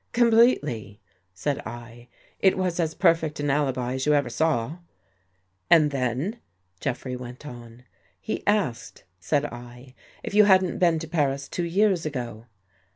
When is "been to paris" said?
10.79-11.47